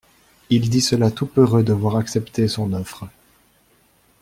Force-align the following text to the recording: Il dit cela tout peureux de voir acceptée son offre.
Il 0.49 0.71
dit 0.71 0.81
cela 0.81 1.11
tout 1.11 1.27
peureux 1.27 1.61
de 1.61 1.73
voir 1.73 1.95
acceptée 1.97 2.47
son 2.47 2.73
offre. 2.73 3.05